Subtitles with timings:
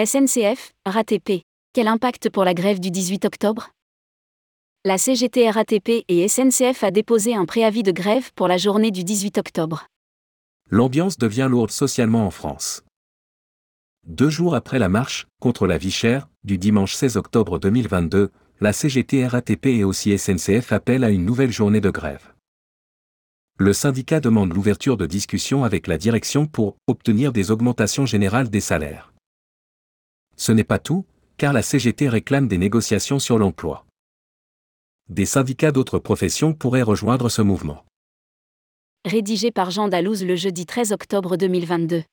[0.00, 1.42] SNCF, RATP.
[1.72, 3.70] Quel impact pour la grève du 18 octobre?
[4.84, 9.02] La CGT RATP et SNCF a déposé un préavis de grève pour la journée du
[9.02, 9.88] 18 octobre.
[10.70, 12.84] L'ambiance devient lourde socialement en France.
[14.06, 18.72] Deux jours après la marche contre la vie chère, du dimanche 16 octobre 2022, la
[18.72, 22.34] CGT RATP et aussi SNCF appellent à une nouvelle journée de grève.
[23.56, 28.60] Le syndicat demande l'ouverture de discussions avec la direction pour obtenir des augmentations générales des
[28.60, 29.12] salaires.
[30.38, 31.04] Ce n'est pas tout,
[31.36, 33.84] car la CGT réclame des négociations sur l'emploi.
[35.08, 37.84] Des syndicats d'autres professions pourraient rejoindre ce mouvement.
[39.04, 42.04] Rédigé par Jean Dalouse le jeudi 13 octobre 2022.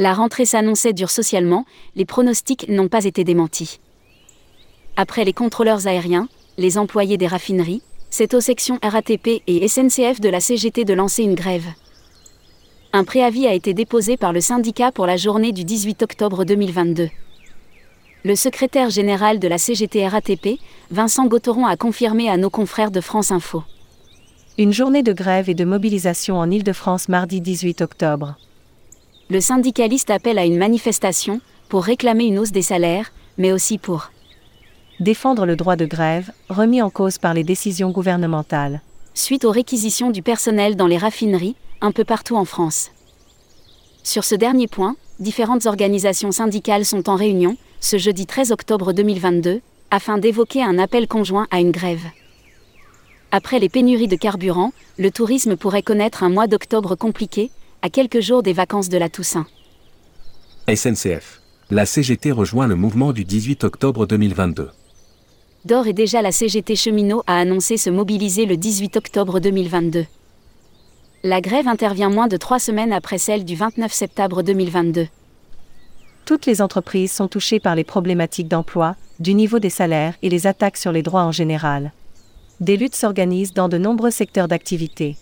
[0.00, 3.80] La rentrée s'annonçait dure socialement, les pronostics n'ont pas été démentis.
[4.96, 6.28] Après les contrôleurs aériens,
[6.58, 11.22] les employés des raffineries, c'est aux sections RATP et SNCF de la CGT de lancer
[11.22, 11.66] une grève.
[12.92, 17.08] Un préavis a été déposé par le syndicat pour la journée du 18 octobre 2022.
[18.24, 20.58] Le secrétaire général de la CGT RATP,
[20.90, 23.62] Vincent Gauteron, a confirmé à nos confrères de France Info.
[24.58, 28.34] Une journée de grève et de mobilisation en Ile-de-France mardi 18 octobre.
[29.30, 34.10] Le syndicaliste appelle à une manifestation pour réclamer une hausse des salaires, mais aussi pour
[34.98, 38.82] défendre le droit de grève, remis en cause par les décisions gouvernementales.
[39.14, 42.90] Suite aux réquisitions du personnel dans les raffineries, un peu partout en France.
[44.02, 49.60] Sur ce dernier point, différentes organisations syndicales sont en réunion, ce jeudi 13 octobre 2022,
[49.90, 52.04] afin d'évoquer un appel conjoint à une grève.
[53.32, 57.50] Après les pénuries de carburant, le tourisme pourrait connaître un mois d'octobre compliqué,
[57.82, 59.46] à quelques jours des vacances de la Toussaint.
[60.68, 61.40] SNCF.
[61.70, 64.70] La CGT rejoint le mouvement du 18 octobre 2022.
[65.64, 70.06] D'or et déjà la CGT cheminot a annoncé se mobiliser le 18 octobre 2022.
[71.22, 75.06] La grève intervient moins de trois semaines après celle du 29 septembre 2022.
[76.24, 80.46] Toutes les entreprises sont touchées par les problématiques d'emploi, du niveau des salaires et les
[80.46, 81.92] attaques sur les droits en général.
[82.60, 85.18] Des luttes s'organisent dans de nombreux secteurs d'activité.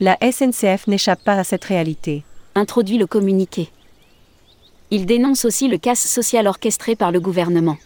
[0.00, 2.24] La SNCF n'échappe pas à cette réalité.
[2.54, 3.68] Introduit le communiqué.
[4.90, 7.76] Il dénonce aussi le casse social orchestré par le gouvernement.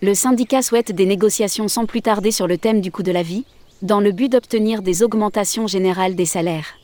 [0.00, 3.22] Le syndicat souhaite des négociations sans plus tarder sur le thème du coût de la
[3.22, 3.44] vie,
[3.82, 6.74] dans le but d'obtenir des augmentations générales des salaires.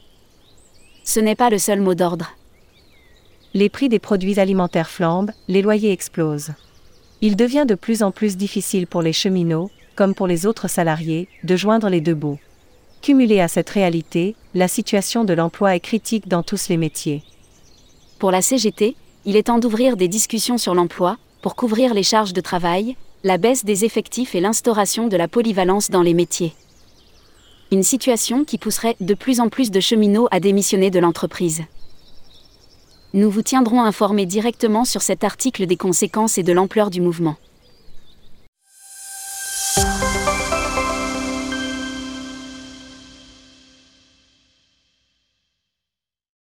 [1.05, 2.33] Ce n'est pas le seul mot d'ordre.
[3.55, 6.53] Les prix des produits alimentaires flambent, les loyers explosent.
[7.21, 11.29] Il devient de plus en plus difficile pour les cheminots, comme pour les autres salariés,
[11.45, 12.39] de joindre les deux bouts.
[13.03, 17.23] Cumulée à cette réalité, la situation de l'emploi est critique dans tous les métiers.
[18.19, 18.97] Pour la CGT,
[19.27, 23.39] il est temps d'ouvrir des discussions sur l'emploi, pour couvrir les charges de travail, la
[23.39, 26.55] baisse des effectifs et l'instauration de la polyvalence dans les métiers.
[27.73, 31.65] Une situation qui pousserait de plus en plus de cheminots à démissionner de l'entreprise.
[33.13, 37.35] Nous vous tiendrons informés directement sur cet article des conséquences et de l'ampleur du mouvement.